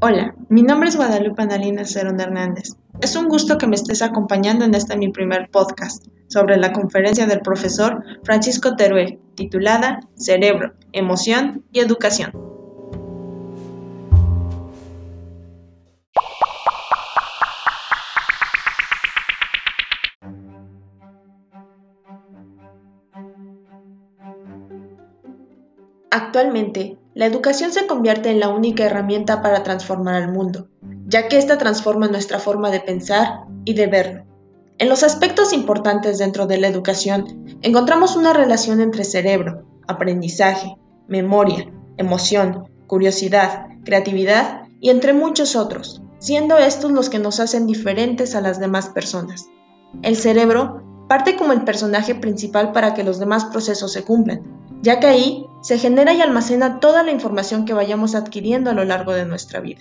Hola, 0.00 0.32
mi 0.48 0.62
nombre 0.62 0.88
es 0.88 0.94
Guadalupe 0.94 1.42
Analina 1.42 1.84
Cerón 1.84 2.20
Hernández. 2.20 2.76
Es 3.00 3.16
un 3.16 3.26
gusto 3.26 3.58
que 3.58 3.66
me 3.66 3.74
estés 3.74 4.00
acompañando 4.00 4.64
en 4.64 4.76
este 4.76 4.96
mi 4.96 5.08
primer 5.08 5.50
podcast 5.50 6.06
sobre 6.28 6.56
la 6.56 6.72
conferencia 6.72 7.26
del 7.26 7.40
profesor 7.40 8.04
Francisco 8.22 8.76
Teruel, 8.76 9.18
titulada 9.34 9.98
Cerebro, 10.14 10.74
Emoción 10.92 11.64
y 11.72 11.80
Educación. 11.80 12.30
Actualmente, 26.12 26.98
la 27.18 27.26
educación 27.26 27.72
se 27.72 27.88
convierte 27.88 28.30
en 28.30 28.38
la 28.38 28.48
única 28.48 28.84
herramienta 28.84 29.42
para 29.42 29.64
transformar 29.64 30.14
al 30.14 30.30
mundo, 30.30 30.68
ya 31.08 31.26
que 31.26 31.36
ésta 31.36 31.58
transforma 31.58 32.06
nuestra 32.06 32.38
forma 32.38 32.70
de 32.70 32.78
pensar 32.78 33.40
y 33.64 33.74
de 33.74 33.88
verlo. 33.88 34.24
En 34.78 34.88
los 34.88 35.02
aspectos 35.02 35.52
importantes 35.52 36.18
dentro 36.18 36.46
de 36.46 36.58
la 36.58 36.68
educación, 36.68 37.58
encontramos 37.62 38.14
una 38.14 38.34
relación 38.34 38.80
entre 38.80 39.02
cerebro, 39.02 39.66
aprendizaje, 39.88 40.76
memoria, 41.08 41.68
emoción, 41.96 42.68
curiosidad, 42.86 43.66
creatividad 43.84 44.62
y 44.80 44.90
entre 44.90 45.12
muchos 45.12 45.56
otros, 45.56 46.00
siendo 46.20 46.56
estos 46.56 46.92
los 46.92 47.10
que 47.10 47.18
nos 47.18 47.40
hacen 47.40 47.66
diferentes 47.66 48.36
a 48.36 48.40
las 48.40 48.60
demás 48.60 48.90
personas. 48.90 49.48
El 50.02 50.14
cerebro 50.14 50.84
parte 51.08 51.34
como 51.34 51.52
el 51.52 51.64
personaje 51.64 52.14
principal 52.14 52.70
para 52.70 52.94
que 52.94 53.02
los 53.02 53.18
demás 53.18 53.46
procesos 53.46 53.92
se 53.92 54.04
cumplan, 54.04 54.57
ya 54.82 55.00
que 55.00 55.06
ahí 55.06 55.46
se 55.62 55.78
genera 55.78 56.12
y 56.12 56.20
almacena 56.20 56.80
toda 56.80 57.02
la 57.02 57.12
información 57.12 57.64
que 57.64 57.74
vayamos 57.74 58.14
adquiriendo 58.14 58.70
a 58.70 58.74
lo 58.74 58.84
largo 58.84 59.12
de 59.12 59.26
nuestra 59.26 59.60
vida. 59.60 59.80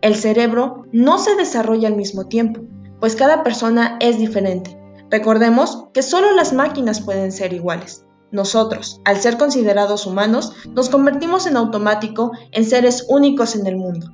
El 0.00 0.14
cerebro 0.16 0.84
no 0.92 1.18
se 1.18 1.34
desarrolla 1.36 1.88
al 1.88 1.96
mismo 1.96 2.26
tiempo, 2.26 2.60
pues 3.00 3.16
cada 3.16 3.42
persona 3.42 3.96
es 4.00 4.18
diferente. 4.18 4.78
Recordemos 5.10 5.86
que 5.92 6.02
solo 6.02 6.32
las 6.32 6.52
máquinas 6.52 7.00
pueden 7.00 7.32
ser 7.32 7.52
iguales. 7.52 8.04
Nosotros, 8.32 9.00
al 9.04 9.18
ser 9.18 9.38
considerados 9.38 10.06
humanos, 10.06 10.52
nos 10.74 10.90
convertimos 10.90 11.46
en 11.46 11.56
automático 11.56 12.32
en 12.50 12.64
seres 12.64 13.06
únicos 13.08 13.54
en 13.54 13.66
el 13.66 13.76
mundo. 13.76 14.08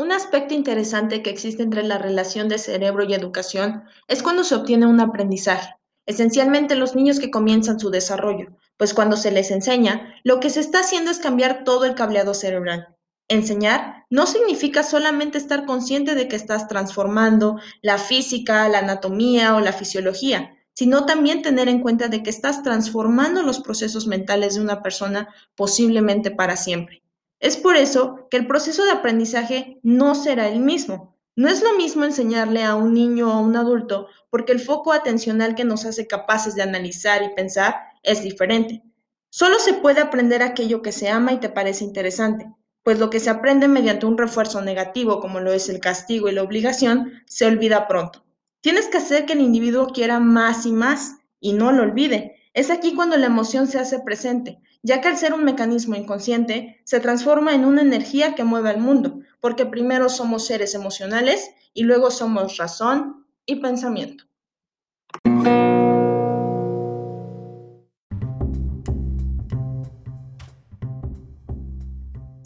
Un 0.00 0.12
aspecto 0.12 0.54
interesante 0.54 1.22
que 1.22 1.28
existe 1.28 1.62
entre 1.62 1.82
la 1.82 1.98
relación 1.98 2.48
de 2.48 2.56
cerebro 2.56 3.04
y 3.04 3.12
educación 3.12 3.84
es 4.08 4.22
cuando 4.22 4.44
se 4.44 4.54
obtiene 4.54 4.86
un 4.86 4.98
aprendizaje, 4.98 5.74
esencialmente 6.06 6.74
los 6.74 6.96
niños 6.96 7.20
que 7.20 7.30
comienzan 7.30 7.78
su 7.78 7.90
desarrollo, 7.90 8.46
pues 8.78 8.94
cuando 8.94 9.18
se 9.18 9.30
les 9.30 9.50
enseña, 9.50 10.14
lo 10.24 10.40
que 10.40 10.48
se 10.48 10.60
está 10.60 10.80
haciendo 10.80 11.10
es 11.10 11.18
cambiar 11.18 11.64
todo 11.64 11.84
el 11.84 11.94
cableado 11.94 12.32
cerebral. 12.32 12.96
Enseñar 13.28 14.06
no 14.08 14.24
significa 14.24 14.84
solamente 14.84 15.36
estar 15.36 15.66
consciente 15.66 16.14
de 16.14 16.28
que 16.28 16.36
estás 16.36 16.66
transformando 16.66 17.60
la 17.82 17.98
física, 17.98 18.66
la 18.70 18.78
anatomía 18.78 19.54
o 19.54 19.60
la 19.60 19.74
fisiología, 19.74 20.56
sino 20.72 21.04
también 21.04 21.42
tener 21.42 21.68
en 21.68 21.82
cuenta 21.82 22.08
de 22.08 22.22
que 22.22 22.30
estás 22.30 22.62
transformando 22.62 23.42
los 23.42 23.60
procesos 23.60 24.06
mentales 24.06 24.54
de 24.54 24.62
una 24.62 24.82
persona 24.82 25.28
posiblemente 25.56 26.30
para 26.30 26.56
siempre. 26.56 27.02
Es 27.40 27.56
por 27.56 27.76
eso 27.76 28.28
que 28.30 28.36
el 28.36 28.46
proceso 28.46 28.84
de 28.84 28.92
aprendizaje 28.92 29.80
no 29.82 30.14
será 30.14 30.48
el 30.48 30.60
mismo. 30.60 31.16
No 31.36 31.48
es 31.48 31.62
lo 31.62 31.74
mismo 31.74 32.04
enseñarle 32.04 32.62
a 32.64 32.74
un 32.74 32.92
niño 32.92 33.28
o 33.28 33.32
a 33.32 33.40
un 33.40 33.56
adulto 33.56 34.08
porque 34.28 34.52
el 34.52 34.60
foco 34.60 34.92
atencional 34.92 35.54
que 35.54 35.64
nos 35.64 35.86
hace 35.86 36.06
capaces 36.06 36.54
de 36.54 36.62
analizar 36.62 37.22
y 37.22 37.34
pensar 37.34 37.76
es 38.02 38.22
diferente. 38.22 38.82
Solo 39.30 39.58
se 39.58 39.72
puede 39.72 40.00
aprender 40.00 40.42
aquello 40.42 40.82
que 40.82 40.92
se 40.92 41.08
ama 41.08 41.32
y 41.32 41.40
te 41.40 41.48
parece 41.48 41.84
interesante, 41.84 42.52
pues 42.82 42.98
lo 42.98 43.08
que 43.08 43.20
se 43.20 43.30
aprende 43.30 43.68
mediante 43.68 44.04
un 44.04 44.18
refuerzo 44.18 44.60
negativo 44.60 45.20
como 45.20 45.40
lo 45.40 45.52
es 45.52 45.68
el 45.70 45.80
castigo 45.80 46.28
y 46.28 46.32
la 46.32 46.42
obligación 46.42 47.12
se 47.26 47.46
olvida 47.46 47.88
pronto. 47.88 48.24
Tienes 48.60 48.88
que 48.88 48.98
hacer 48.98 49.24
que 49.24 49.32
el 49.32 49.40
individuo 49.40 49.86
quiera 49.86 50.20
más 50.20 50.66
y 50.66 50.72
más 50.72 51.16
y 51.40 51.54
no 51.54 51.72
lo 51.72 51.84
olvide. 51.84 52.36
Es 52.52 52.70
aquí 52.70 52.94
cuando 52.94 53.16
la 53.16 53.26
emoción 53.26 53.66
se 53.66 53.78
hace 53.78 54.00
presente, 54.00 54.60
ya 54.82 55.00
que 55.00 55.08
al 55.08 55.16
ser 55.16 55.34
un 55.34 55.44
mecanismo 55.44 55.94
inconsciente, 55.94 56.80
se 56.84 57.00
transforma 57.00 57.54
en 57.54 57.64
una 57.64 57.82
energía 57.82 58.34
que 58.34 58.44
mueve 58.44 58.70
al 58.70 58.78
mundo, 58.78 59.20
porque 59.40 59.66
primero 59.66 60.08
somos 60.08 60.46
seres 60.46 60.74
emocionales 60.74 61.50
y 61.74 61.84
luego 61.84 62.10
somos 62.10 62.56
razón 62.56 63.26
y 63.46 63.56
pensamiento. 63.56 64.24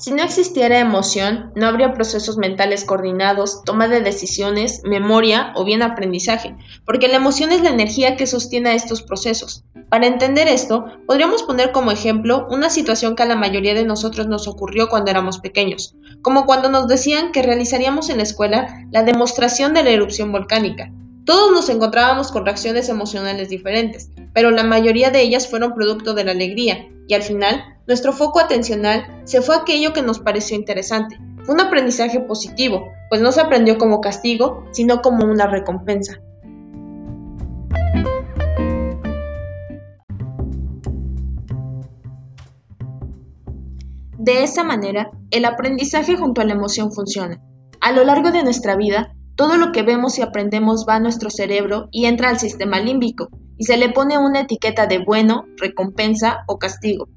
Si 0.05 0.13
no 0.13 0.23
existiera 0.23 0.81
emoción, 0.81 1.51
no 1.55 1.67
habría 1.67 1.95
procesos 1.95 2.37
mentales 2.37 2.85
coordinados, 2.85 3.63
toma 3.65 3.89
de 3.89 4.03
decisiones, 4.03 4.83
memoria 4.85 5.55
o 5.55 5.65
bien 5.65 5.81
aprendizaje, 5.81 6.55
porque 6.85 7.09
la 7.09 7.17
emoción 7.17 7.53
es 7.53 7.63
la 7.63 7.71
energía 7.71 8.15
que 8.15 8.27
sostiene 8.27 8.75
estos 8.75 9.01
procesos. 9.01 9.65
Para 9.89 10.07
entender 10.07 10.47
esto, 10.47 10.85
podríamos 11.07 11.43
poner 11.45 11.73
como 11.73 11.91
ejemplo 11.91 12.47
una 12.51 12.69
situación 12.69 13.17
que 13.17 13.23
a 13.23 13.27
la 13.27 13.35
mayoría 13.35 13.73
de 13.73 13.87
nosotros 13.87 14.27
nos 14.27 14.47
ocurrió 14.47 14.91
cuando 14.91 15.11
éramos 15.11 15.39
pequeños, 15.39 15.95
como 16.21 16.45
cuando 16.45 16.69
nos 16.69 16.87
decían 16.87 17.33
que 17.33 17.41
realizaríamos 17.41 18.11
en 18.11 18.19
la 18.19 18.25
escuela 18.25 18.87
la 18.93 19.05
demostración 19.05 19.73
de 19.73 19.85
la 19.85 19.91
erupción 19.91 20.33
volcánica. 20.33 20.93
Todos 21.25 21.51
nos 21.51 21.71
encontrábamos 21.71 22.31
con 22.31 22.45
reacciones 22.45 22.91
emocionales 22.91 23.49
diferentes, 23.49 24.11
pero 24.35 24.51
la 24.51 24.65
mayoría 24.65 25.11
de 25.11 25.23
ellas 25.23 25.49
fueron 25.49 25.73
producto 25.73 26.13
de 26.13 26.25
la 26.25 26.33
alegría, 26.33 26.91
y 27.07 27.15
al 27.15 27.23
final 27.23 27.63
nuestro 27.87 28.13
foco 28.13 28.41
atencional 28.41 29.05
se 29.25 29.43
fue 29.43 29.57
aquello 29.57 29.93
que 29.93 30.03
nos 30.03 30.19
pareció 30.19 30.57
interesante. 30.57 31.19
Fue 31.45 31.55
un 31.55 31.61
aprendizaje 31.61 32.21
positivo, 32.21 32.89
pues 33.11 33.21
no 33.21 33.31
se 33.33 33.43
aprendió 33.43 33.77
como 33.77 34.01
castigo, 34.01 34.65
sino 34.73 35.03
como 35.03 35.27
una 35.27 35.47
recompensa. 35.47 36.21
De 44.19 44.43
esa 44.43 44.65
manera, 44.65 45.11
el 45.31 45.45
aprendizaje 45.45 46.17
junto 46.17 46.41
a 46.41 46.45
la 46.45 46.55
emoción 46.55 46.93
funciona. 46.93 47.43
A 47.83 47.93
lo 47.93 48.05
largo 48.05 48.31
de 48.31 48.43
nuestra 48.43 48.75
vida, 48.75 49.15
todo 49.37 49.59
lo 49.59 49.71
que 49.71 49.83
vemos 49.83 50.19
y 50.19 50.23
aprendemos 50.23 50.87
va 50.89 50.95
a 50.95 51.01
nuestro 51.01 51.29
cerebro 51.29 51.89
y 51.91 52.07
entra 52.07 52.31
al 52.31 52.39
sistema 52.39 52.81
límbico, 52.81 53.29
y 53.57 53.65
se 53.65 53.77
le 53.77 53.91
pone 53.91 54.19
una 54.19 54.41
etiqueta 54.41 54.87
de 54.87 54.99
bueno, 54.99 55.47
recompensa 55.57 56.45
o 56.47 56.59
castigo. 56.59 57.09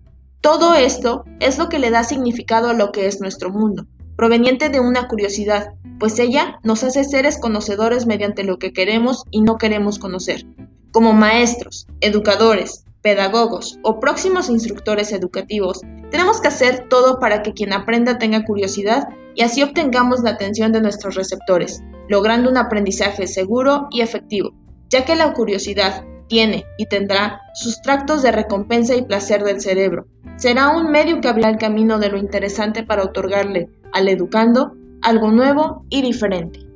Todo 0.42 0.76
esto 0.76 1.26
es 1.40 1.58
lo 1.58 1.70
que 1.70 1.80
le 1.80 1.90
da 1.90 2.04
significado 2.04 2.70
a 2.70 2.74
lo 2.74 2.92
que 2.92 3.08
es 3.08 3.20
nuestro 3.20 3.50
mundo, 3.50 3.86
proveniente 4.16 4.70
de 4.70 4.80
una 4.80 5.08
curiosidad, 5.08 5.74
pues 6.00 6.20
ella 6.20 6.60
nos 6.64 6.84
hace 6.84 7.04
seres 7.04 7.40
conocedores 7.40 8.06
mediante 8.06 8.44
lo 8.44 8.58
que 8.58 8.74
queremos 8.74 9.24
y 9.32 9.42
no 9.42 9.58
queremos 9.58 10.00
conocer. 10.00 10.46
Como 10.92 11.14
maestros, 11.14 11.88
educadores, 12.02 12.86
pedagogos 13.02 13.80
o 13.84 14.00
próximos 14.00 14.50
instructores 14.50 15.12
educativos, 15.12 15.82
tenemos 16.12 16.42
que 16.42 16.48
hacer 16.48 16.88
todo 16.90 17.20
para 17.20 17.42
que 17.42 17.54
quien 17.54 17.74
aprenda 17.74 18.18
tenga 18.18 18.44
curiosidad 18.44 19.08
y 19.36 19.44
así 19.44 19.62
obtengamos 19.62 20.22
la 20.22 20.32
atención 20.32 20.72
de 20.72 20.82
nuestros 20.82 21.16
receptores, 21.16 21.84
logrando 22.10 22.50
un 22.50 22.58
aprendizaje 22.58 23.28
seguro 23.28 23.88
y 23.92 24.02
efectivo, 24.02 24.52
ya 24.90 25.06
que 25.06 25.16
la 25.16 25.34
curiosidad 25.34 26.06
tiene 26.28 26.66
y 26.78 26.86
tendrá 26.86 27.42
sus 27.54 27.82
tractos 27.82 28.22
de 28.22 28.32
recompensa 28.32 28.96
y 28.96 29.04
placer 29.04 29.44
del 29.44 29.62
cerebro. 29.62 30.08
Será 30.38 30.70
un 30.70 30.92
medio 30.92 31.20
que 31.20 31.28
abrirá 31.28 31.50
el 31.50 31.58
camino 31.58 32.00
de 32.00 32.10
lo 32.10 32.18
interesante 32.18 32.84
para 32.84 33.04
otorgarle 33.04 33.70
al 33.94 34.08
educando 34.08 34.76
algo 35.02 35.32
nuevo 35.32 35.86
y 35.90 36.02
diferente. 36.02 36.68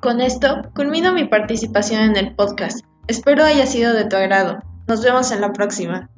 Con 0.00 0.20
esto 0.20 0.62
culmino 0.74 1.12
mi 1.12 1.24
participación 1.24 2.02
en 2.02 2.16
el 2.16 2.36
podcast. 2.36 2.84
Espero 3.08 3.42
haya 3.42 3.66
sido 3.66 3.92
de 3.92 4.04
tu 4.04 4.14
agrado. 4.14 4.60
Nos 4.86 5.02
vemos 5.02 5.32
en 5.32 5.40
la 5.40 5.52
próxima. 5.52 6.08